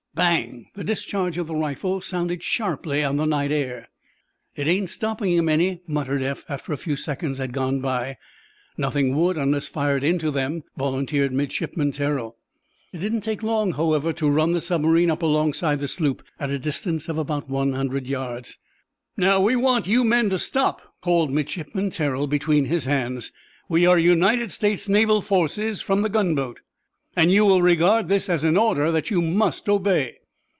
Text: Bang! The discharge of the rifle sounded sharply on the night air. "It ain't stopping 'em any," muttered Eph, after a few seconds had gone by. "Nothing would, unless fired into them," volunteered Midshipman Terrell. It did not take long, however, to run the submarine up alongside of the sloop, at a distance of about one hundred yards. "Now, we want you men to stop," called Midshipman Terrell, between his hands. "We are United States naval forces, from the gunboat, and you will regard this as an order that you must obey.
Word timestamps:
Bang! 0.13 0.67
The 0.75 0.83
discharge 0.83 1.37
of 1.37 1.47
the 1.47 1.55
rifle 1.55 1.99
sounded 2.01 2.43
sharply 2.43 3.01
on 3.03 3.15
the 3.15 3.23
night 3.25 3.49
air. 3.51 3.87
"It 4.57 4.67
ain't 4.67 4.89
stopping 4.89 5.35
'em 5.37 5.47
any," 5.47 5.81
muttered 5.87 6.21
Eph, 6.21 6.45
after 6.49 6.73
a 6.73 6.77
few 6.77 6.95
seconds 6.97 7.37
had 7.39 7.53
gone 7.53 7.79
by. 7.79 8.17
"Nothing 8.77 9.15
would, 9.15 9.37
unless 9.37 9.69
fired 9.69 10.03
into 10.03 10.29
them," 10.29 10.63
volunteered 10.77 11.31
Midshipman 11.31 11.91
Terrell. 11.93 12.35
It 12.91 12.97
did 12.99 13.13
not 13.13 13.23
take 13.23 13.41
long, 13.41 13.71
however, 13.71 14.11
to 14.13 14.29
run 14.29 14.51
the 14.51 14.59
submarine 14.61 15.09
up 15.09 15.21
alongside 15.23 15.75
of 15.75 15.79
the 15.79 15.87
sloop, 15.87 16.21
at 16.39 16.51
a 16.51 16.59
distance 16.59 17.07
of 17.07 17.17
about 17.17 17.49
one 17.49 17.71
hundred 17.71 18.05
yards. 18.05 18.59
"Now, 19.15 19.39
we 19.39 19.55
want 19.55 19.87
you 19.87 20.03
men 20.03 20.29
to 20.31 20.37
stop," 20.39 20.81
called 20.99 21.31
Midshipman 21.31 21.89
Terrell, 21.89 22.27
between 22.27 22.65
his 22.65 22.83
hands. 22.83 23.31
"We 23.69 23.87
are 23.87 23.97
United 23.97 24.51
States 24.51 24.89
naval 24.89 25.21
forces, 25.21 25.81
from 25.81 26.01
the 26.01 26.09
gunboat, 26.09 26.59
and 27.13 27.29
you 27.29 27.43
will 27.43 27.61
regard 27.61 28.07
this 28.07 28.29
as 28.29 28.45
an 28.45 28.55
order 28.55 28.89
that 28.89 29.11
you 29.11 29.21
must 29.21 29.67
obey. 29.67 30.15